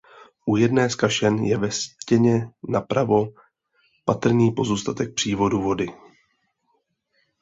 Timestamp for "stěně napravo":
1.71-3.27